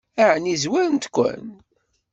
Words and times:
Ɛni 0.31 0.55
zwarent-ken? 0.63 1.45